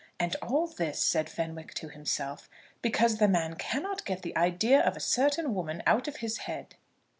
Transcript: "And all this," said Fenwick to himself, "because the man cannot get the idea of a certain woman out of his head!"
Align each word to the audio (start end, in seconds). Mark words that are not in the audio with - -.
"And 0.19 0.35
all 0.41 0.65
this," 0.65 0.99
said 0.99 1.29
Fenwick 1.29 1.75
to 1.75 1.89
himself, 1.89 2.49
"because 2.81 3.17
the 3.17 3.27
man 3.27 3.55
cannot 3.55 4.03
get 4.03 4.23
the 4.23 4.35
idea 4.35 4.79
of 4.81 4.97
a 4.97 4.99
certain 4.99 5.53
woman 5.53 5.83
out 5.85 6.07
of 6.07 6.15
his 6.15 6.39
head!" 6.49 6.73